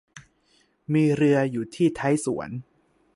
[0.93, 2.49] มีเรืออยู่ที่ท้ายสวน